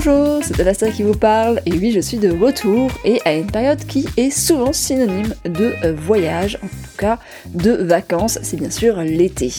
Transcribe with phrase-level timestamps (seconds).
[0.00, 3.50] Bonjour, c'est Alastair qui vous parle, et oui, je suis de retour, et à une
[3.50, 8.98] période qui est souvent synonyme de voyage, en tout cas de vacances, c'est bien sûr
[8.98, 9.52] l'été.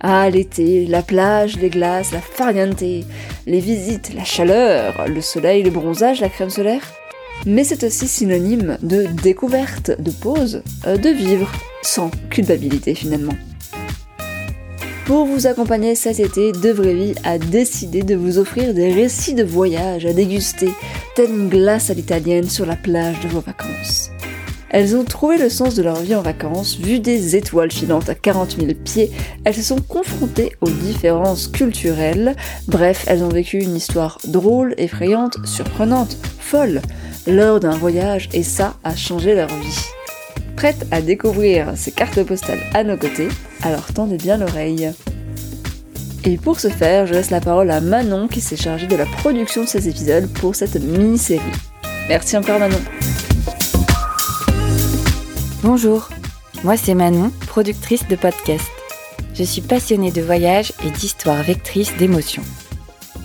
[0.00, 3.06] Ah, l'été, la plage, les glaces, la farniente, les
[3.46, 6.82] visites, la chaleur, le soleil, le bronzage, la crème solaire.
[7.46, 11.50] Mais c'est aussi synonyme de découverte, de pause, euh, de vivre,
[11.80, 13.32] sans culpabilité finalement.
[15.10, 19.42] Pour vous accompagner cet été, De Vraie a décidé de vous offrir des récits de
[19.42, 20.72] voyage à déguster,
[21.16, 24.12] telle une glace à l'italienne sur la plage de vos vacances.
[24.68, 28.14] Elles ont trouvé le sens de leur vie en vacances, vu des étoiles filantes à
[28.14, 29.10] 40 000 pieds,
[29.42, 32.36] elles se sont confrontées aux différences culturelles,
[32.68, 36.82] bref, elles ont vécu une histoire drôle, effrayante, surprenante, folle,
[37.26, 39.99] lors d'un voyage, et ça a changé leur vie
[40.60, 43.28] prête à découvrir ces cartes postales à nos côtés,
[43.62, 44.90] alors tendez bien l'oreille.
[46.26, 49.06] Et pour ce faire, je laisse la parole à Manon qui s'est chargée de la
[49.06, 51.40] production de ces épisodes pour cette mini-série.
[52.10, 52.76] Merci encore Manon.
[55.62, 56.10] Bonjour,
[56.62, 58.68] moi c'est Manon, productrice de podcast.
[59.32, 62.44] Je suis passionnée de voyage et d'histoires vectrices d'émotions.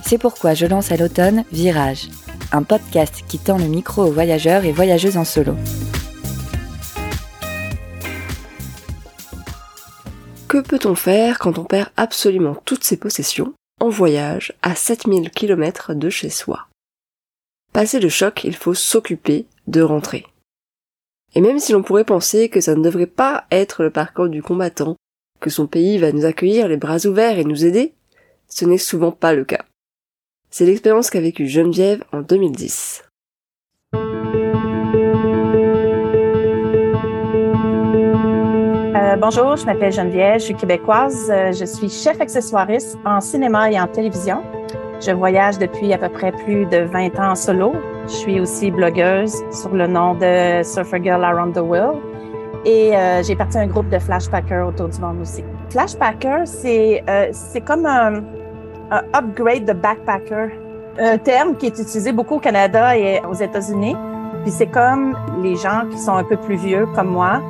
[0.06, 2.08] C'est pourquoi je lance à l'automne Virage,
[2.52, 5.54] un podcast qui tend le micro aux voyageurs et voyageuses en solo.
[10.56, 15.92] Que peut-on faire quand on perd absolument toutes ses possessions en voyage à 7000 km
[15.92, 16.66] de chez soi?
[17.74, 20.24] Passé le choc, il faut s'occuper de rentrer.
[21.34, 24.42] Et même si l'on pourrait penser que ça ne devrait pas être le parcours du
[24.42, 24.96] combattant,
[25.40, 27.92] que son pays va nous accueillir les bras ouverts et nous aider,
[28.48, 29.66] ce n'est souvent pas le cas.
[30.48, 33.05] C'est l'expérience qu'a vécue Geneviève en 2010.
[39.18, 41.30] Bonjour, je m'appelle Geneviève, je suis québécoise.
[41.30, 44.42] Euh, je suis chef accessoiriste en cinéma et en télévision.
[45.04, 47.74] Je voyage depuis à peu près plus de 20 ans en solo.
[48.06, 51.98] Je suis aussi blogueuse sur le nom de Surfer Girl Around the World.
[52.64, 55.44] Et euh, j'ai parti un groupe de flashpackers autour du monde aussi.
[55.70, 57.32] Flashpacker, c'est euh,
[57.66, 58.22] comme un,
[58.90, 60.48] un, upgrade de backpacker,
[60.98, 63.94] un terme qui est utilisé beaucoup au Canada et aux États-Unis.
[64.42, 67.42] Puis c'est comme les gens qui sont un peu plus vieux comme moi,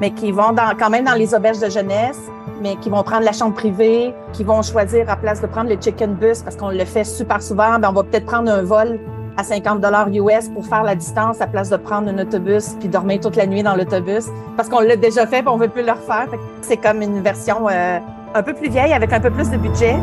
[0.00, 2.20] mais qui vont quand même dans les auberges de jeunesse,
[2.60, 5.80] mais qui vont prendre la chambre privée, qui vont choisir à place de prendre le
[5.80, 8.98] chicken bus parce qu'on le fait super souvent, ben on va peut-être prendre un vol
[9.36, 12.88] à 50 dollars US pour faire la distance à place de prendre un autobus puis
[12.88, 15.84] dormir toute la nuit dans l'autobus parce qu'on l'a déjà fait, et on veut plus
[15.84, 16.28] le refaire.
[16.62, 17.98] C'est comme une version euh,
[18.34, 19.96] un peu plus vieille avec un peu plus de budget.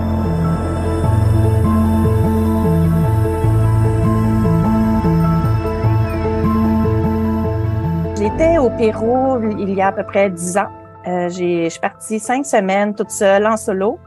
[8.40, 10.70] J'étais au Pérou il y a à peu près dix ans.
[11.08, 13.98] Euh, je suis partie cinq semaines toute seule en solo.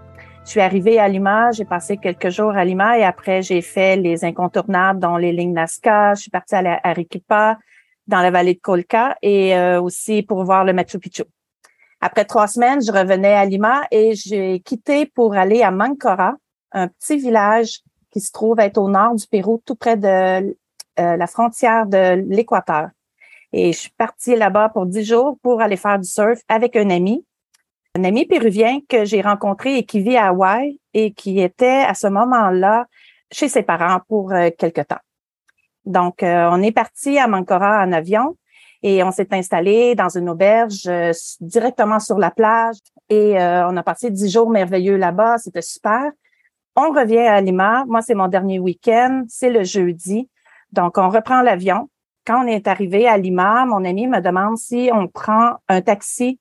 [0.45, 3.97] Je suis arrivée à Lima, j'ai passé quelques jours à Lima et après j'ai fait
[3.97, 6.15] les incontournables dont les lignes Nazca.
[6.15, 7.59] Je suis partie à Arequipa,
[8.07, 11.25] dans la vallée de Colca et euh, aussi pour voir le Machu Picchu.
[12.01, 16.35] Après trois semaines, je revenais à Lima et j'ai quitté pour aller à Mancora,
[16.71, 17.81] un petit village
[18.12, 22.25] qui se trouve être au nord du Pérou, tout près de euh, la frontière de
[22.29, 22.91] l'Équateur.
[23.53, 26.91] Et je suis partie là-bas pour dix jours pour aller faire du surf avec un
[26.91, 27.25] ami,
[27.97, 31.94] un ami péruvien que j'ai rencontré et qui vit à Hawaï et qui était à
[31.94, 32.87] ce moment-là
[33.33, 35.00] chez ses parents pour euh, quelque temps.
[35.84, 38.37] Donc, euh, on est parti à Mancora en avion
[38.83, 42.77] et on s'est installé dans une auberge euh, directement sur la plage
[43.09, 45.38] et on a passé dix jours merveilleux là-bas.
[45.38, 46.12] C'était super.
[46.77, 47.84] On revient à Lima.
[47.88, 49.25] Moi, c'est mon dernier week-end.
[49.28, 50.28] C'est le jeudi.
[50.71, 51.88] Donc, on reprend l'avion
[52.31, 56.39] quand on est arrivé à Lima, mon ami me demande si on prend un taxi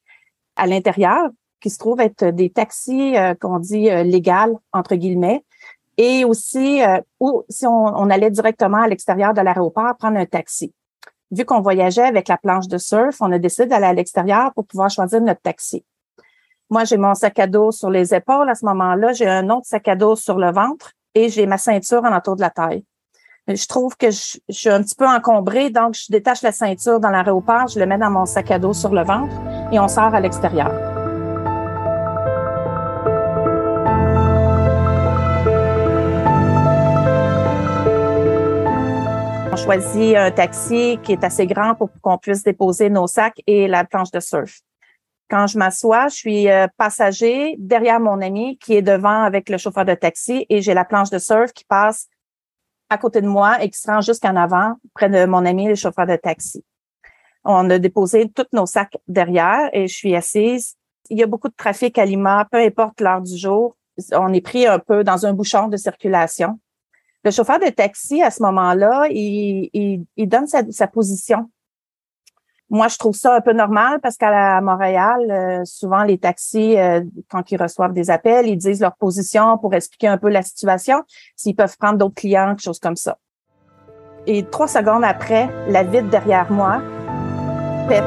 [0.56, 1.30] à l'intérieur,
[1.60, 5.44] qui se trouve être des taxis euh, qu'on dit euh, légal entre guillemets,
[5.98, 7.02] et aussi euh,
[7.50, 10.76] si on, allait directement à l'extérieur de l'aéroport prendre un taxi.
[11.32, 14.68] Vu qu'on voyageait avec la planche de surf, on a décidé d'aller à l'extérieur pour
[14.68, 15.84] pouvoir choisir notre taxi.
[16.70, 19.66] Moi, j'ai mon sac à dos sur les épaules à ce moment-là, j'ai un autre
[19.66, 22.86] sac à dos sur le ventre et j'ai ma ceinture en entour de la taille
[23.56, 27.10] je trouve que je, suis un petit peu encombrée, donc je détache la ceinture dans
[27.10, 29.34] l'aéroport, je le mets dans mon sac à dos sur le ventre
[29.72, 30.72] et on sort à l'extérieur.
[39.52, 43.68] On choisit un taxi qui est assez grand pour qu'on puisse déposer nos sacs et
[43.68, 44.60] la planche de surf.
[45.30, 49.58] Quand je m'assois, je suis euh, passager derrière mon ami qui est devant avec le
[49.58, 52.08] chauffeur de taxi et j'ai la planche de surf qui passe
[52.90, 55.76] à côté de moi et qui se rend jusqu'en avant, près de mon ami, le
[55.76, 56.64] chauffeur de taxi.
[57.44, 60.76] On a déposé tous nos sacs derrière et je suis assise.
[61.10, 63.76] Il y a beaucoup de trafic à Lima, peu importe l'heure du jour.
[64.14, 66.60] On est pris un peu dans un bouchon de circulation.
[67.24, 71.50] Le chauffeur de taxi, à ce moment-là, il, donne sa, position.
[72.72, 77.02] Moi, je trouve ça un peu normal parce qu'à Montréal, euh, souvent les taxis, euh,
[77.28, 81.02] quand ils reçoivent des appels, ils disent leur position pour expliquer un peu la situation,
[81.36, 83.18] s'ils peuvent prendre d'autres clients, quelque chose comme ça.
[84.28, 86.80] Et trois secondes après, la vitre derrière moi
[87.88, 88.04] pète.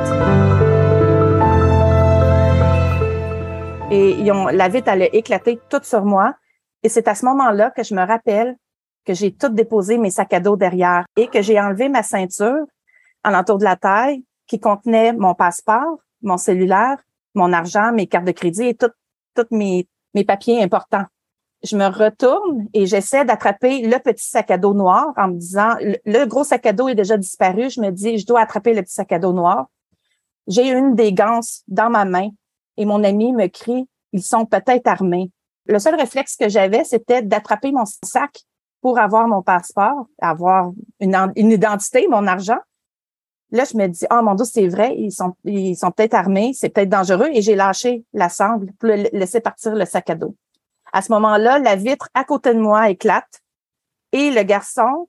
[3.90, 6.36] Et ils ont, la vitre allait éclater toute sur moi.
[6.84, 8.56] Et c'est à ce moment-là que je me rappelle
[9.04, 12.64] que j'ai tout déposé mes sacs à dos derrière et que j'ai enlevé ma ceinture
[13.24, 16.98] en l'entour de la taille qui contenait mon passeport, mon cellulaire,
[17.34, 18.90] mon argent, mes cartes de crédit et tous
[19.50, 21.04] mes, mes papiers importants.
[21.62, 25.70] Je me retourne et j'essaie d'attraper le petit sac à dos noir en me disant,
[25.80, 27.70] le, gros sac à dos est déjà disparu.
[27.70, 29.66] Je me dis, je dois attraper le petit sac à dos noir.
[30.48, 32.30] J'ai une des ganses dans ma main
[32.76, 35.30] et mon ami me crie, ils sont peut-être armés.
[35.66, 38.40] Le seul réflexe que j'avais, c'était d'attraper mon sac
[38.80, 42.58] pour avoir mon passeport, avoir une, identité, mon argent.
[43.52, 46.52] Là, je me dis, oh mon Dieu, c'est vrai, ils sont, ils sont peut-être armés,
[46.54, 50.34] c'est peut-être dangereux, et j'ai lâché la sangle pour laisser partir le sac à dos.
[50.92, 53.42] À ce moment-là, la vitre à côté de moi éclate
[54.12, 55.08] et le garçon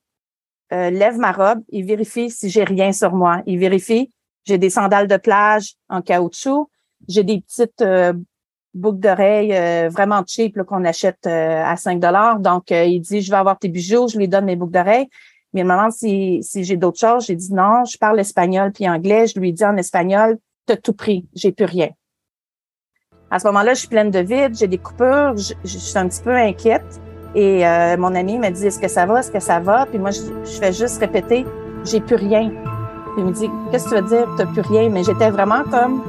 [0.74, 3.42] euh, lève ma robe, il vérifie si j'ai rien sur moi.
[3.46, 4.12] Il vérifie,
[4.46, 6.70] j'ai des sandales de plage en caoutchouc,
[7.08, 8.14] j'ai des petites euh,
[8.74, 12.40] boucles d'oreilles euh, vraiment cheap qu'on achète euh, à 5 dollars.
[12.40, 15.08] Donc, il dit, je vais avoir tes bijoux, je lui donne mes boucles d'oreilles.
[15.54, 17.26] Mais il me demande si, si j'ai d'autres choses.
[17.26, 19.28] J'ai dit non, je parle espagnol puis anglais.
[19.28, 21.90] Je lui dis en espagnol, t'as tout pris, j'ai plus rien.
[23.30, 26.22] À ce moment-là, je suis pleine de vide, j'ai des coupures, je, suis un petit
[26.22, 27.02] peu inquiète.
[27.34, 27.64] Et
[27.98, 29.88] mon ami me dit, est-ce que ça va, est-ce que ça va?
[29.88, 31.44] Puis moi, je, je fais juste répéter,
[31.84, 32.50] j'ai plus rien.
[32.50, 34.90] Puis il me dit, qu'est-ce que tu veux dire, t'as plus rien?
[34.90, 36.04] Mais j'étais vraiment comme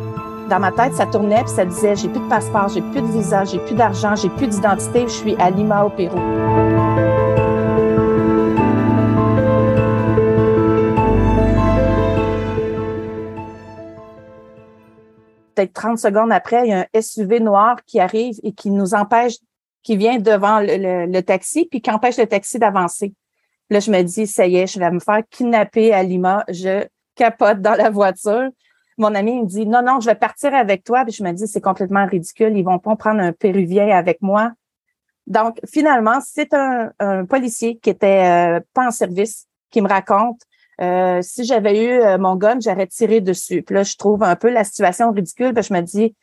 [0.48, 3.06] dans ma tête, ça tournait puis ça disait j'ai plus de passeport, j'ai plus de
[3.06, 6.20] visa, j'ai plus d'argent, j'ai plus d'identité, je suis à Lima au Pérou.
[15.54, 18.94] Peut-être 30 secondes après, il y a un SUV noir qui arrive et qui nous
[18.94, 19.34] empêche,
[19.82, 23.14] qui vient devant le, taxi puis qui empêche le taxi d'avancer.
[23.70, 26.44] Là, je me dis, ça y est, je vais me faire kidnapper à Lima.
[26.48, 28.50] Je capote dans la voiture
[28.98, 31.04] mon ami me dit non, non, je vais partir avec toi.
[31.04, 32.56] Puis je me dis, c'est complètement ridicule.
[32.56, 34.52] Ils vont pas prendre un Péruvien avec moi.
[35.26, 36.92] Donc, finalement, c'est un,
[37.26, 40.40] policier qui était euh, pas en service qui me raconte
[40.80, 43.62] euh, si j'avais eu euh, mon gun, j'aurais tiré dessus.
[43.62, 45.54] Puis là, je trouve un peu la situation ridicule.
[45.56, 46.14] Je me dis,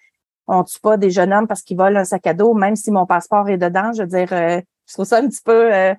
[0.47, 2.91] on tue pas des jeunes hommes parce qu'ils volent un sac à dos, même si
[2.91, 3.91] mon passeport est dedans.
[3.93, 5.95] Je veux dire, je trouve ça un petit peu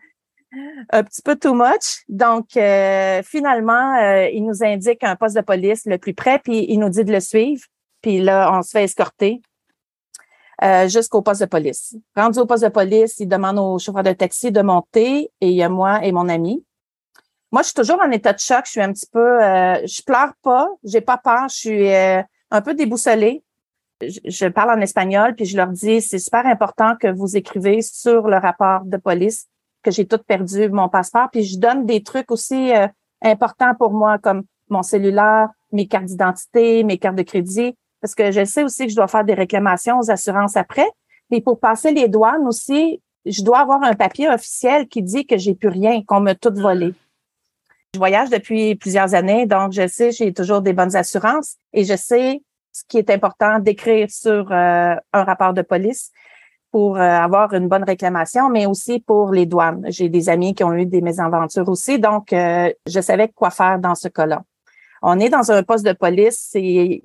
[0.90, 2.04] un petit peu too much.
[2.08, 6.66] Donc, euh, finalement, euh, il nous indique un poste de police le plus près, puis
[6.69, 7.64] il nous dit de le suivre.
[8.02, 9.40] Puis là, on se fait escorter
[10.62, 11.96] euh, jusqu'au poste de police.
[12.16, 15.54] Rendu au poste de police, il demande au chauffeur de taxi de monter et il
[15.54, 16.64] y a moi et mon ami.
[17.52, 18.62] Moi, je suis toujours en état de choc.
[18.64, 19.38] Je suis un petit peu,
[19.87, 21.88] je pleure pas, j'ai pas peur, je suis
[22.50, 23.44] un peu déboussolée.
[24.00, 27.82] Je, je parle en espagnol, puis je leur dis, c'est super important que vous écrivez
[27.82, 29.46] sur le rapport de police
[29.82, 31.28] que j'ai tout perdu mon passeport.
[31.31, 32.87] Puis je donne des trucs aussi euh,
[33.22, 38.30] importants pour moi, comme mon cellulaire, mes cartes d'identité, mes cartes de crédit, parce que
[38.30, 40.88] je sais aussi que je dois faire des réclamations aux assurances après.
[41.30, 45.38] Et pour passer les douanes aussi, je dois avoir un papier officiel qui dit que
[45.38, 46.94] j'ai plus rien, qu'on m'a tout volé.
[47.94, 51.94] Je voyage depuis plusieurs années, donc je sais, j'ai toujours des bonnes assurances et je
[51.94, 56.11] sais ce qui est important d'écrire sur euh, un rapport de police
[56.70, 59.84] pour euh, avoir une bonne réclamation, mais aussi pour les douanes.
[59.88, 63.78] J'ai des amis qui ont eu des mésaventures aussi, donc euh, je savais quoi faire
[63.78, 64.42] dans ce cas-là.
[65.02, 67.02] On est dans un poste de police, c'est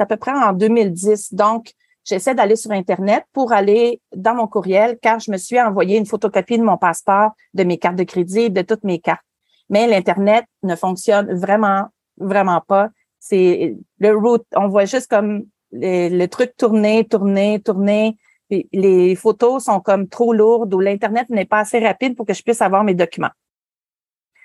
[0.00, 1.74] à peu près en 2010, donc
[2.04, 6.06] j'essaie d'aller sur Internet pour aller dans mon courriel car je me suis envoyé une
[6.06, 9.25] photocopie de mon passeport, de mes cartes de crédit, de toutes mes cartes.
[9.68, 12.90] Mais l'Internet ne fonctionne vraiment, vraiment pas.
[13.18, 18.16] C'est le route, on voit juste comme le truc tourner, tourner, tourner
[18.50, 22.42] les photos sont comme trop lourdes ou l'Internet n'est pas assez rapide pour que je
[22.42, 23.30] puisse avoir mes documents.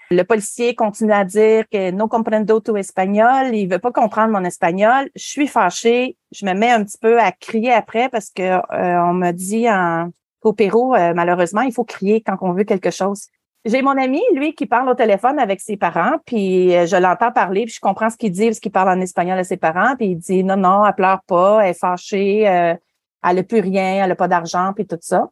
[0.10, 4.44] Le policier continue à dire que no comprendo tu espagnol, il veut pas comprendre mon
[4.44, 5.10] espagnol.
[5.16, 8.62] Je suis fâchée, je me mets un petit peu à crier après parce que euh,
[9.06, 10.10] on m'a dit en,
[10.42, 13.28] au Pérou, euh, malheureusement, il faut crier quand on veut quelque chose.
[13.64, 17.32] J'ai mon ami, lui, qui parle au téléphone avec ses parents, puis euh, je l'entends
[17.32, 19.96] parler, puis je comprends ce qu'il dit parce qu'il parle en espagnol à ses parents,
[19.96, 22.80] puis il dit non, non, elle pleure pas, elle est fâchée, elle
[23.24, 25.30] n'a plus rien, elle n'a pas d'argent, puis tout ça.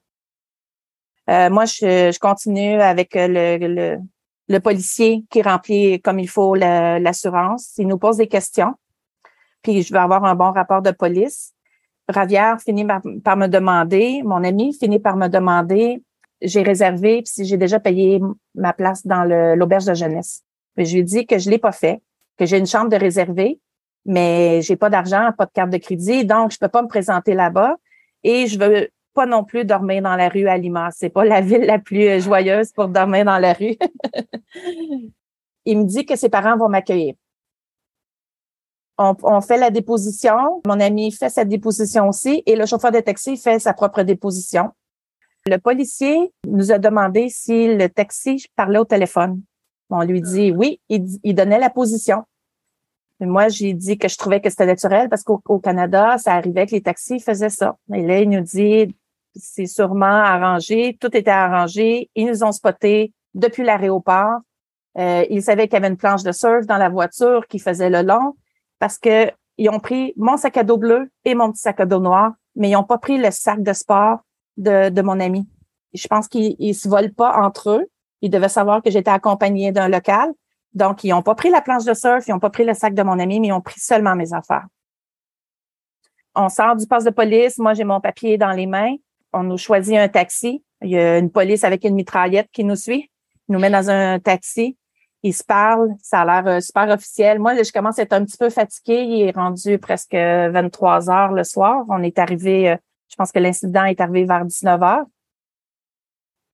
[1.29, 3.97] Euh, moi, je, je, continue avec euh, le, le,
[4.47, 7.73] le, policier qui remplit comme il faut l'assurance.
[7.77, 8.73] il nous pose des questions,
[9.61, 11.53] puis je vais avoir un bon rapport de police.
[12.07, 12.85] Ravière finit
[13.23, 16.01] par, me demander, mon ami finit par me demander
[16.41, 18.21] j'ai réservé, puis j'ai déjà payé
[18.55, 19.23] ma place dans
[19.55, 20.43] l'auberge de jeunesse.
[20.77, 22.01] je lui ai dit que je l'ai pas fait,
[22.37, 23.59] que j'ai une chambre de réservée,
[24.05, 27.33] mais j'ai pas d'argent, pas de carte de crédit, donc je peux pas me présenter
[27.33, 27.75] là-bas.
[28.23, 30.89] Et je veux pas non plus dormir dans la rue à Lima.
[30.91, 33.75] C'est pas la ville la plus euh, joyeuse pour dormir dans la rue.
[35.65, 37.15] Il me dit que ses parents vont m'accueillir.
[38.97, 40.61] On, on, fait la déposition.
[40.65, 44.71] Mon ami fait sa déposition aussi et le chauffeur de taxi fait sa propre déposition.
[45.49, 49.41] Le policier nous a demandé si le taxi parlait au téléphone.
[49.89, 52.23] On lui dit oui, il, donnait la position.
[53.19, 56.73] Moi, j'ai dit que je trouvais que c'était naturel parce qu'au Canada, ça arrivait que
[56.73, 57.77] les taxis faisaient ça.
[57.91, 58.95] Et là, il nous dit
[59.33, 62.11] c'est sûrement arrangé, tout était arrangé.
[62.13, 64.41] Ils nous ont spotés depuis l'aéroport.
[64.99, 67.89] Euh, ils savaient qu'il y avait une planche de surf dans la voiture qui faisait
[67.89, 68.35] le long
[68.77, 71.87] parce que ils ont pris mon sac à dos bleu et mon petit sac à
[71.87, 74.19] dos noir, mais ils n'ont pas pris le sac de sport
[74.59, 75.47] de, mon ami.
[75.93, 77.85] Je pense qu'ils ne se volent pas entre eux.
[78.21, 80.31] Ils devaient savoir que j'étais accompagnée d'un local.
[80.73, 82.93] Donc, ils n'ont pas pris la planche de surf, ils n'ont pas pris le sac
[82.93, 84.67] de mon ami, mais ils ont pris seulement mes affaires.
[86.35, 87.57] On sort du poste de police.
[87.57, 88.95] Moi, j'ai mon papier dans les mains
[89.33, 90.63] on nous choisit un taxi.
[90.81, 93.11] Il y a une police avec une mitraillette qui nous suit,
[93.47, 94.77] il nous met dans un taxi.
[95.21, 97.39] Ils se parlent, ça a l'air euh, super officiel.
[97.39, 99.01] Moi, je commence à être un petit peu fatiguée.
[99.03, 101.83] Il est rendu presque 23 heures le soir.
[101.89, 102.77] On est arrivé, euh,
[103.09, 105.05] je pense que l'incident est arrivé vers 19 heures.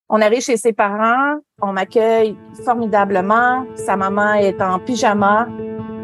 [0.07, 3.65] On arrive chez ses parents, on m'accueille formidablement.
[3.75, 5.47] Sa maman est en pyjama.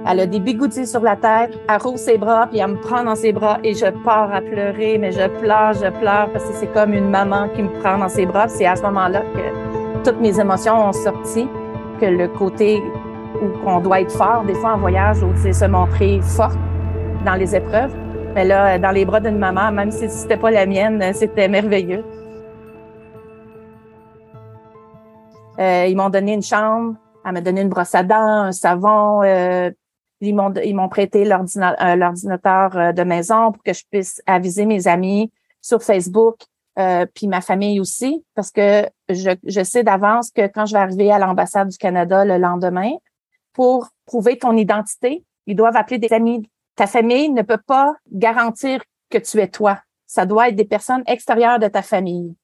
[0.08, 3.04] Elle a des bigoudis sur la tête, elle roule ses bras, puis elle me prend
[3.04, 6.54] dans ses bras et je pars à pleurer, mais je pleure, je pleure parce que
[6.56, 8.48] c'est comme une maman qui me prend dans ses bras.
[8.48, 11.48] C'est à ce moment-là que toutes mes émotions ont sorti,
[12.00, 12.82] que le côté
[13.44, 16.56] où on doit être fort, des fois en voyage, où c'est se montrer fort
[17.24, 17.94] dans les épreuves.
[18.34, 22.04] Mais là, dans les bras d'une maman, même si c'était pas la mienne, c'était merveilleux.
[25.60, 26.96] Euh, ils m'ont donné une chambre,
[27.26, 29.70] elle m'a donné une brosse à dents, un savon, euh,
[30.22, 34.66] ils m'ont, ils m'ont prêté euh, l'ordinateur euh, de maison pour que je puisse aviser
[34.66, 36.38] mes amis sur Facebook,
[36.80, 40.80] euh, puis ma famille aussi, parce que je, je sais d'avance que quand je vais
[40.80, 42.92] arriver à l'ambassade du Canada le lendemain,
[43.54, 46.48] pour prouver ton identité, ils doivent appeler des amis.
[46.82, 49.78] Ta famille ne peut pas garantir que tu es toi.
[50.08, 52.36] Ça doit être des personnes extérieures de ta famille.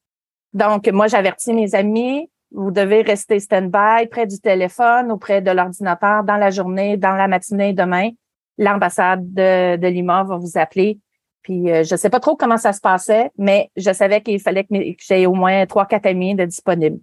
[0.53, 5.49] Donc, moi, j'avertis mes amis, vous devez rester stand-by près du téléphone ou près de
[5.49, 8.11] l'ordinateur dans la journée, dans la matinée demain.
[8.59, 10.99] L'ambassade de, Lima va vous appeler.
[11.41, 14.65] Puis euh, je sais pas trop comment ça se passait, mais je savais qu'il fallait
[14.65, 16.99] que, j'ai au moins trois, quatre amis de disponibles.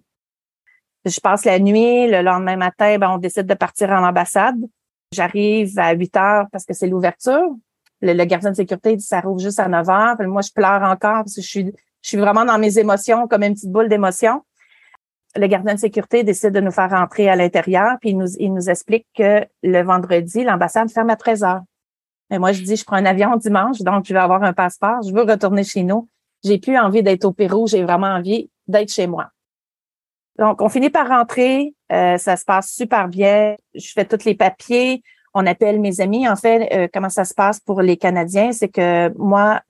[1.03, 4.55] Je passe la nuit, le lendemain matin, ben, on décide de partir en ambassade.
[5.15, 7.55] J'arrive à 8 heures parce que c'est l'ouverture.
[8.01, 10.15] Le, gardien de sécurité dit ça rouvre juste à 9 heures.
[10.27, 11.65] moi, je pleure encore parce que je suis,
[12.01, 14.41] je suis vraiment dans mes émotions, comme une petite boule d'émotion
[15.37, 18.53] le gardien de sécurité décide de nous faire rentrer à l'intérieur, puis il nous, il
[18.53, 21.61] nous explique que le vendredi, l'ambassade ferme à 13 heures.
[22.29, 25.01] Mais moi, je dis, je prends un avion dimanche, donc je vais avoir un passeport,
[25.03, 26.07] je veux retourner chez nous.
[26.43, 29.29] J'ai plus envie d'être au Pérou, j'ai vraiment envie d'être chez moi.
[30.39, 33.55] Donc, on finit par rentrer, euh, ça se passe super bien.
[33.73, 36.27] Je fais tous les papiers, on appelle mes amis.
[36.27, 39.61] En fait, euh, comment ça se passe pour les Canadiens, c'est que moi,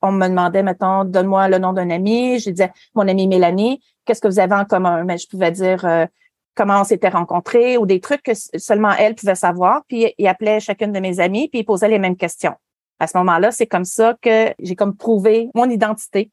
[0.00, 2.38] on me demandait, mettons, donne-moi le nom d'un ami.
[2.38, 5.04] Je disais, mon ami Mélanie, qu'est-ce que vous avez en commun?
[5.04, 6.06] Mais je pouvais dire euh,
[6.54, 9.82] comment on s'était rencontrés ou des trucs que seulement elle pouvait savoir.
[9.88, 12.54] Puis il appelait chacune de mes amies, puis il posait les mêmes questions.
[12.98, 16.30] À ce moment-là, c'est comme ça que j'ai comme prouvé mon identité.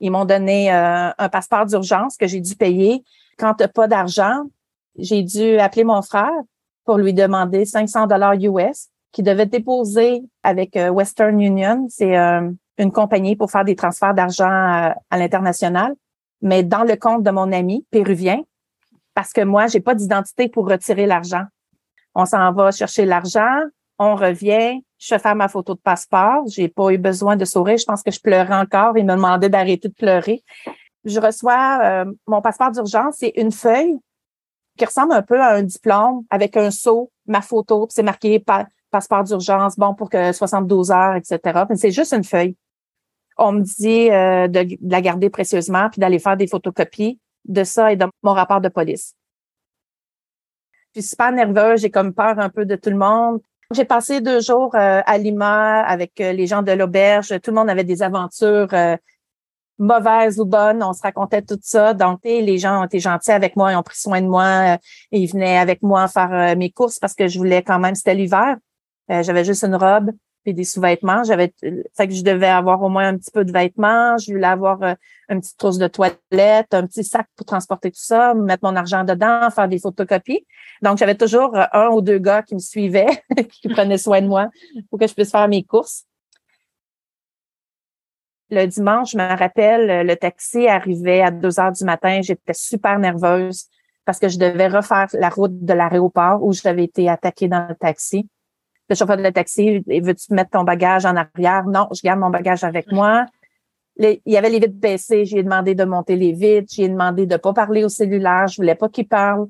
[0.00, 3.04] Ils m'ont donné euh, un passeport d'urgence que j'ai dû payer.
[3.38, 4.44] Quand tu pas d'argent,
[4.96, 6.32] j'ai dû appeler mon frère
[6.84, 11.86] pour lui demander 500 dollars US qu'il devait déposer avec euh, Western Union.
[11.88, 12.16] C'est
[12.78, 15.94] une compagnie pour faire des transferts d'argent à, l'international,
[16.40, 18.42] mais dans le compte de mon ami péruvien,
[19.14, 21.44] parce que moi, j'ai pas d'identité pour retirer l'argent.
[22.14, 23.62] On s'en va chercher l'argent,
[23.98, 26.44] on revient, je fais faire ma photo de passeport.
[26.48, 27.78] J'ai pas eu besoin de sourire.
[27.78, 28.96] Je pense que je pleurais encore.
[28.98, 30.42] Il me demandait d'arrêter de pleurer.
[31.04, 33.16] Je reçois euh, mon passeport d'urgence.
[33.18, 33.96] C'est une feuille
[34.76, 38.44] qui ressemble un peu à un diplôme avec un sceau, ma photo, c'est marqué
[38.90, 41.64] passeport d'urgence, bon pour que 72 heures, etc.
[41.74, 42.56] C'est juste une feuille
[43.38, 47.92] on me dit euh, de, la garder précieusement puis d'aller faire des photocopies de ça
[47.92, 49.14] et de mon rapport de police.
[50.94, 53.40] Je suis super nerveuse, j'ai comme peur un peu de tout le monde.
[53.74, 57.38] J'ai passé deux jours euh, à Lima avec euh, les gens de l'auberge.
[57.42, 58.70] Tout le monde avait des aventures
[59.78, 60.82] mauvaises ou bonnes.
[60.82, 61.92] On se racontait tout ça.
[61.92, 64.78] Donc, les gens ont été gentils avec moi, ils ont pris soin de moi.
[65.12, 68.56] ils venaient avec moi faire mes courses parce que je voulais quand même, c'était l'hiver.
[69.08, 70.10] J'avais juste une robe.
[70.44, 71.24] Puis des sous-vêtements.
[71.24, 74.16] J'avais, fait que je devais avoir au moins un petit peu de vêtements.
[74.18, 74.94] Je voulais avoir euh,
[75.28, 79.04] une petite trousse de toilette, un petit sac pour transporter tout ça, mettre mon argent
[79.04, 80.46] dedans, faire des photocopies.
[80.82, 84.26] Donc, j'avais toujours euh, un ou deux gars qui me suivaient, qui prenaient soin de
[84.26, 84.48] moi
[84.90, 86.04] pour que je puisse faire mes courses.
[88.50, 92.20] Le dimanche, je me rappelle, le taxi arrivait à 2 heures du matin.
[92.22, 93.66] J'étais super nerveuse
[94.06, 97.74] parce que je devais refaire la route de l'aéroport où j'avais été attaquée dans le
[97.74, 98.26] taxi.
[98.88, 101.64] Le chauffeur de taxi, veux-tu mettre ton bagage en arrière?
[101.66, 103.26] Non, je garde mon bagage avec moi.
[103.98, 105.24] il y avait les vitres baissées.
[105.24, 106.72] J'ai demandé de monter les vitres.
[106.74, 108.46] J'ai demandé de pas parler au cellulaire.
[108.48, 109.46] Je voulais pas qu'il parle.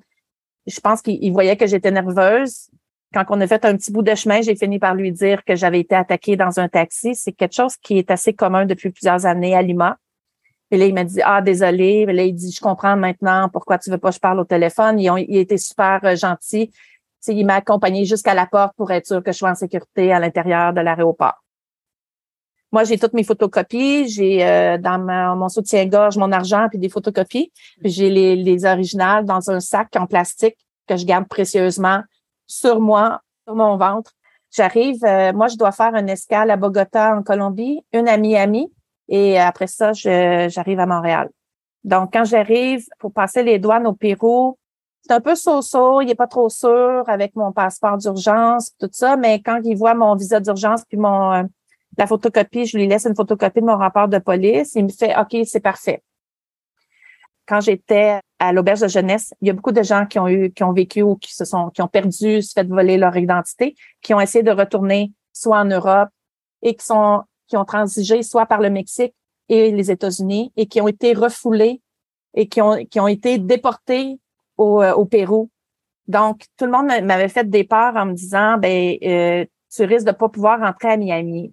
[0.66, 2.68] Je pense qu'il voyait que j'étais nerveuse
[3.12, 5.56] quand on a fait un petit bout de chemin, j'ai fini par lui dire que
[5.56, 7.14] j'avais été attaquée dans un taxi.
[7.14, 9.96] C'est quelque chose qui est assez commun depuis plusieurs années à Lima.
[10.70, 12.04] Et là, il m'a dit, ah, désolé.
[12.04, 15.00] là, il dit, je comprends maintenant pourquoi tu veux pas que je parle au téléphone.
[15.00, 16.70] Ils ont, il était super euh, gentil.
[17.26, 20.20] Il m'a accompagné jusqu'à la porte pour être sûr que je sois en sécurité à
[20.20, 21.44] l'intérieur de l'aéroport.
[22.70, 24.08] Moi, j'ai toutes mes photocopies.
[24.08, 24.98] J'ai euh, dans
[25.36, 27.50] mon soutien-gorge mon argent puis des photocopies.
[27.82, 30.56] J'ai les, les originales dans un sac en plastique
[30.86, 32.02] que je garde précieusement
[32.46, 34.12] sur moi, sur mon ventre.
[34.50, 38.72] J'arrive, euh, moi, je dois faire une escale à Bogota, en Colombie, une à Miami,
[39.08, 41.28] et après ça, j'arrive à Montréal.
[41.84, 44.58] Donc, quand j'arrive pour passer les douanes au Pérou,
[45.10, 49.40] un peu so-so, il est pas trop sûr avec mon passeport d'urgence, tout ça, mais
[49.40, 51.42] quand il voit mon visa d'urgence puis mon euh,
[51.96, 55.14] la photocopie, je lui laisse une photocopie de mon rapport de police, il me fait
[55.18, 56.02] OK, c'est parfait.
[57.46, 60.52] Quand j'étais à l'auberge de jeunesse, il y a beaucoup de gens qui ont eu,
[60.52, 63.74] qui ont vécu ou qui se sont, qui ont perdu, se fait voler leur identité,
[64.00, 66.10] qui ont essayé de retourner soit en Europe
[66.62, 69.14] et qui sont, qui ont transigé soit par le Mexique
[69.48, 71.80] et les États-Unis et qui ont été refoulés
[72.34, 74.20] et qui ont, qui ont été déportés
[74.58, 75.50] au, euh, au Pérou.
[76.06, 80.06] Donc, tout le monde m'avait fait des peurs en me disant, ben, euh, tu risques
[80.06, 81.52] de pas pouvoir rentrer à Miami.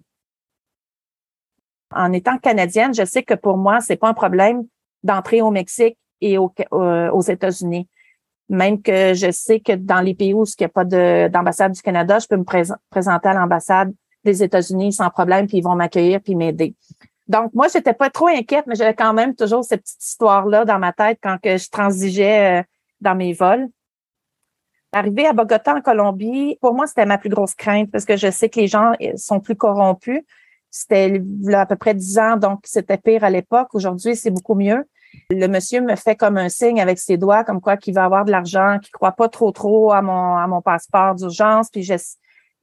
[1.94, 4.64] En étant canadienne, je sais que pour moi, c'est pas un problème
[5.02, 7.88] d'entrer au Mexique et aux États-Unis.
[8.48, 11.82] Même que je sais que dans les pays où il n'y a pas d'ambassade du
[11.82, 12.44] Canada, je peux me
[12.90, 13.92] présenter à l'ambassade
[14.24, 16.74] des États-Unis sans problème, puis ils vont m'accueillir puis m'aider.
[17.28, 20.78] Donc, moi, j'étais pas trop inquiète, mais j'avais quand même toujours cette petite histoire-là dans
[20.78, 22.62] ma tête quand que je transigeais euh,
[23.00, 23.68] dans mes vols.
[24.92, 28.30] Arriver à Bogota, en Colombie, pour moi, c'était ma plus grosse crainte parce que je
[28.30, 30.22] sais que les gens sont plus corrompus.
[30.70, 33.68] C'était à peu près dix ans, donc c'était pire à l'époque.
[33.74, 34.84] Aujourd'hui, c'est beaucoup mieux.
[35.30, 38.24] Le monsieur me fait comme un signe avec ses doigts, comme quoi qu'il va avoir
[38.24, 41.88] de l'argent, qu'il croit pas trop trop à mon à mon passeport d'urgence, puis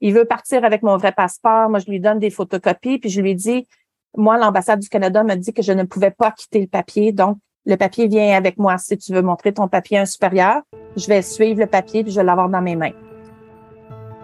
[0.02, 1.70] il veut partir avec mon vrai passeport.
[1.70, 3.68] Moi, je lui donne des photocopies, puis je lui dis,
[4.16, 7.38] moi, l'ambassade du Canada m'a dit que je ne pouvais pas quitter le papier, donc
[7.66, 8.78] le papier vient avec moi.
[8.78, 10.62] Si tu veux montrer ton papier à un supérieur,
[10.98, 12.92] je vais suivre le papier puis je vais l'avoir dans mes mains.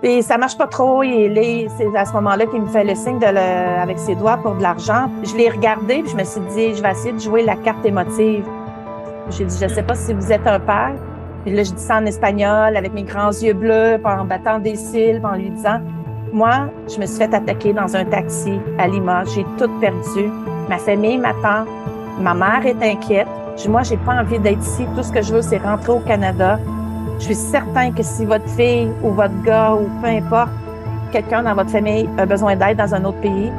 [0.01, 1.03] Et ça marche pas trop.
[1.03, 4.37] Et c'est à ce moment-là qu'il me fait le signe de le, avec ses doigts
[4.37, 5.09] pour de l'argent.
[5.23, 7.85] Je l'ai regardé puis je me suis dit, je vais essayer de jouer la carte
[7.85, 8.45] émotive.
[9.29, 10.95] J'ai dit, je sais pas si vous êtes un père.
[11.45, 14.75] Puis là, je dis ça en espagnol avec mes grands yeux bleus, en battant des
[14.75, 15.79] cils, en lui disant,
[16.33, 19.23] moi, je me suis fait attaquer dans un taxi à Lima.
[19.25, 20.29] J'ai tout perdu.
[20.67, 21.65] Ma famille m'attend.
[22.19, 23.27] Ma mère est inquiète.
[23.67, 24.85] Moi, j'ai pas envie d'être ici.
[24.95, 26.59] Tout ce que je veux, c'est rentrer au Canada.
[27.17, 30.51] Je suis certain que si votre fille ou votre gars ou peu importe,
[31.11, 33.51] quelqu'un dans votre famille a besoin d'aide dans un autre pays,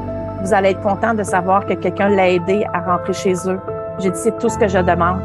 [0.42, 3.60] vous allez être content de savoir que quelqu'un l'a aidé à rentrer chez eux.
[3.98, 5.20] J'ai dit, c'est tout ce que je demande.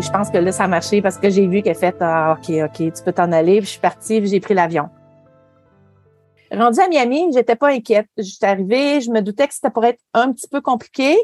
[0.00, 2.52] je pense que là, ça a marché parce que j'ai vu qu'elle fait, ah, OK,
[2.64, 3.60] OK, tu peux t'en aller.
[3.60, 4.88] Je suis partie, j'ai pris l'avion.
[6.50, 8.08] Rendue à Miami, j'étais pas inquiète.
[8.16, 11.16] J'étais arrivée, je me doutais que c'était pour être un petit peu compliqué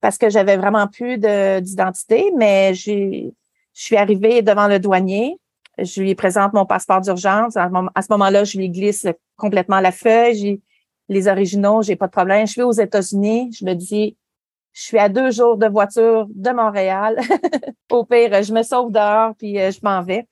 [0.00, 3.30] parce que j'avais vraiment plus d'identité, mais je
[3.72, 5.38] suis arrivée devant le douanier.
[5.78, 7.56] Je lui présente mon passeport d'urgence.
[7.56, 9.06] À ce moment-là, je lui glisse
[9.36, 10.60] complètement la feuille.
[11.08, 12.46] les originaux, j'ai pas de problème.
[12.46, 13.50] Je vais aux États-Unis.
[13.58, 14.16] Je me dis,
[14.72, 17.18] je suis à deux jours de voiture de Montréal.
[17.90, 20.26] Au pire, je me sauve dehors puis euh, je m'en vais.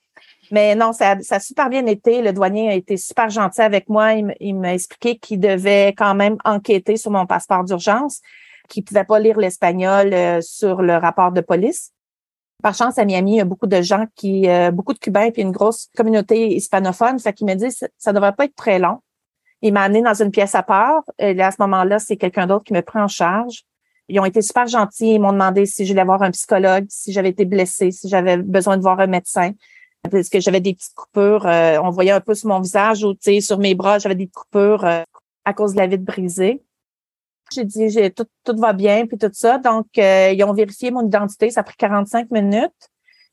[0.53, 2.21] Mais non, ça, ça, a super bien été.
[2.21, 4.12] Le douanier a été super gentil avec moi.
[4.38, 8.21] Il, m'a expliqué qu'il devait quand même enquêter sur mon passeport d'urgence,
[8.69, 11.93] qu'il pouvait pas lire l'espagnol euh, sur le rapport de police.
[12.62, 15.31] Par chance, à Miami, il y a beaucoup de gens qui, euh, beaucoup de Cubains,
[15.31, 17.19] puis une grosse communauté hispanophone.
[17.19, 18.99] Fait qu'il m'a dit, ça, ne devrait pas être très long.
[19.62, 21.03] Il m'a amené dans une pièce à part.
[21.19, 23.62] Et à ce moment-là, c'est quelqu'un d'autre qui me prend en charge.
[24.09, 25.15] Ils ont été super gentils.
[25.15, 28.37] Ils m'ont demandé si je voulais voir un psychologue, si j'avais été blessée, si j'avais
[28.37, 29.53] besoin de voir un médecin.
[30.11, 31.47] Parce que j'avais des petites coupures.
[31.47, 34.85] Euh, on voyait un peu sur mon visage ou sur mes bras, j'avais des coupures
[34.85, 35.03] euh,
[35.45, 36.62] à cause de la vitre brisée.
[37.53, 39.59] J'ai dit, j'ai tout, tout va bien, puis tout ça.
[39.59, 41.51] Donc, euh, ils ont vérifié mon identité.
[41.51, 42.73] Ça a pris 45 minutes.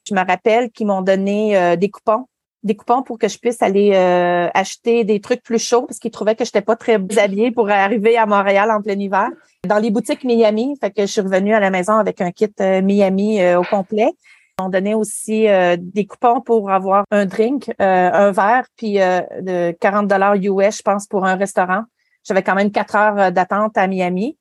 [0.07, 2.25] Je me rappelle qu'ils m'ont donné euh, des coupons
[2.61, 6.11] des coupons pour que je puisse aller euh, acheter des trucs plus chauds parce qu'ils
[6.11, 9.29] trouvaient que je n'étais pas très habillée pour arriver à Montréal en plein hiver.
[9.65, 12.51] Dans les boutiques Miami, fait que je suis revenue à la maison avec un kit
[12.59, 14.11] euh, Miami au complet.
[14.59, 20.35] On donnait aussi des coupons pour avoir un drink, un verre, puis de 40 dollars
[20.35, 21.83] US, je pense, pour un restaurant.
[22.23, 24.37] J'avais quand même quatre heures d'attente à Miami.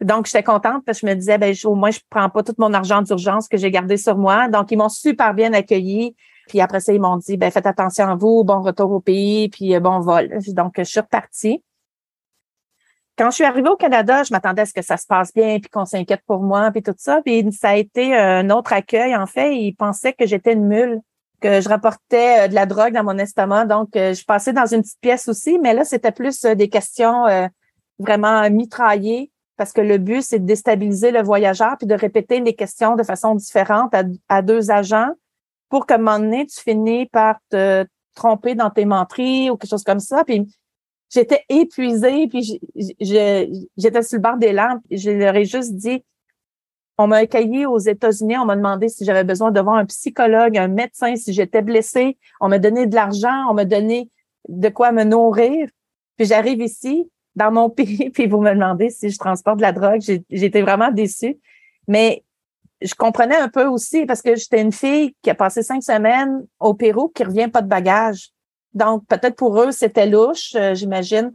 [0.00, 2.54] Donc, j'étais contente parce que je me disais, ben, au moins, je prends pas tout
[2.58, 4.48] mon argent d'urgence que j'ai gardé sur moi.
[4.48, 6.14] Donc, ils m'ont super bien accueilli.
[6.48, 9.48] Puis après ça, ils m'ont dit, ben faites attention à vous, bon retour au pays,
[9.50, 10.38] puis euh, bon vol.
[10.48, 11.62] Donc, je suis repartie.
[13.18, 15.58] Quand je suis arrivée au Canada, je m'attendais à ce que ça se passe bien,
[15.58, 17.20] puis qu'on s'inquiète pour moi, puis tout ça.
[17.24, 19.56] Puis ça a été un autre accueil, en fait.
[19.56, 21.00] Ils pensaient que j'étais une mule,
[21.40, 23.64] que je rapportais euh, de la drogue dans mon estomac.
[23.64, 27.24] Donc, euh, je passais dans une petite pièce aussi, mais là, c'était plus des questions
[27.98, 32.54] vraiment mitraillées parce que le but, c'est de déstabiliser le voyageur puis de répéter les
[32.54, 33.92] questions de façon différente
[34.28, 35.10] à deux agents
[35.68, 39.70] pour qu'à un moment donné, tu finis par te tromper dans tes menteries ou quelque
[39.70, 40.22] chose comme ça.
[41.10, 44.82] J'étais épuisée, puis j'étais sur le bord des lampes.
[44.90, 46.04] Je leur ai juste dit,
[46.98, 50.58] on m'a accueilli aux États-Unis, on m'a demandé si j'avais besoin de voir un psychologue,
[50.58, 52.18] un médecin, si j'étais blessée.
[52.40, 54.10] On m'a donné de l'argent, on m'a donné
[54.48, 55.68] de quoi me nourrir.
[56.16, 59.72] Puis j'arrive ici, dans mon pays, puis vous me demandez si je transporte de la
[59.72, 60.00] drogue.
[60.28, 61.38] J'étais vraiment déçue.
[61.86, 62.24] Mais
[62.82, 66.46] je comprenais un peu aussi parce que j'étais une fille qui a passé cinq semaines
[66.58, 68.30] au Pérou qui revient pas de bagages.
[68.74, 71.32] Donc, peut-être pour eux, c'était louche, euh, j'imagine.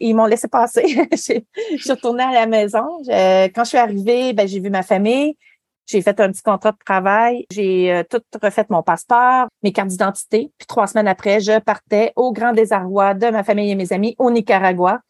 [0.00, 0.86] Ils m'ont laissé passer.
[1.12, 2.84] je suis retournée à la maison.
[3.08, 5.36] quand je suis arrivée, ben, j'ai vu ma famille.
[5.86, 7.46] J'ai fait un petit contrat de travail.
[7.50, 10.50] J'ai euh, tout refait mon passeport, mes cartes d'identité.
[10.58, 14.16] Puis trois semaines après, je partais au grand désarroi de ma famille et mes amis
[14.18, 15.00] au Nicaragua.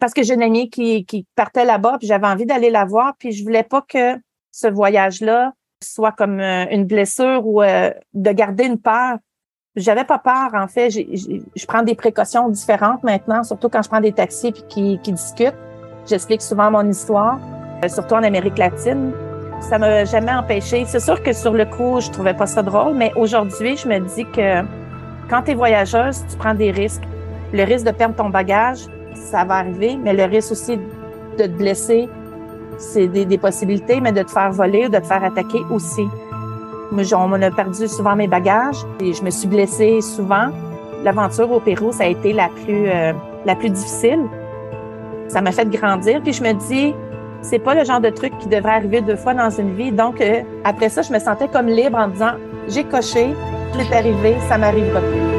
[0.00, 3.14] Parce que j'ai une amie qui, qui partait là-bas, puis j'avais envie d'aller la voir,
[3.18, 4.16] puis je voulais pas que
[4.52, 9.18] ce voyage-là soit comme euh, une blessure ou euh, de garder une peur.
[9.78, 10.90] J'avais pas peur, en fait.
[10.90, 15.12] je prends des précautions différentes maintenant, surtout quand je prends des taxis puis qui, qui
[15.12, 15.54] discutent.
[16.06, 17.38] J'explique souvent mon histoire,
[17.84, 19.12] euh, surtout en Amérique latine.
[19.60, 20.84] Ça m'a jamais empêché.
[20.86, 23.98] C'est sûr que sur le coup, je trouvais pas ça drôle, mais aujourd'hui, je me
[24.00, 24.62] dis que
[25.30, 27.02] quand tu es voyageuse, tu prends des risques.
[27.52, 28.80] Le risque de perdre ton bagage,
[29.14, 32.08] ça va arriver, mais le risque aussi de te blesser,
[32.78, 36.06] c'est des, possibilités, mais de te faire voler ou de te faire attaquer aussi.
[36.90, 40.48] On m'a perdu souvent mes bagages et je me suis blessée souvent.
[41.04, 43.12] L'aventure au Pérou, ça a été la plus, euh,
[43.44, 44.20] la plus difficile.
[45.28, 46.20] Ça m'a fait grandir.
[46.22, 46.94] Puis je me dis,
[47.42, 49.92] c'est pas le genre de truc qui devrait arriver deux fois dans une vie.
[49.92, 52.32] Donc, euh, après ça, je me sentais comme libre en disant,
[52.68, 53.34] j'ai coché,
[53.74, 55.37] c'est arrivé, ça m'arrivera plus.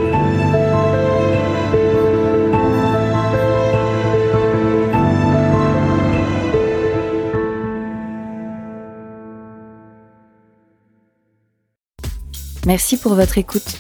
[12.70, 13.80] Merci pour votre écoute.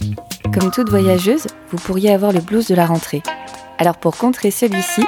[0.51, 3.21] Comme toute voyageuse, vous pourriez avoir le blues de la rentrée.
[3.77, 5.03] Alors pour contrer celui-ci,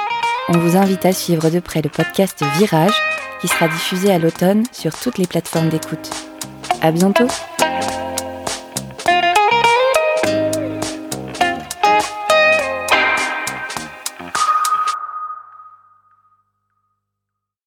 [0.48, 2.94] on vous invite à suivre de près le podcast Virage
[3.40, 6.10] qui sera diffusé à l'automne sur toutes les plateformes d'écoute.
[6.80, 7.26] À bientôt!